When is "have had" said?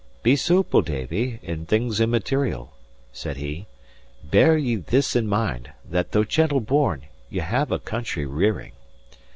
7.39-7.75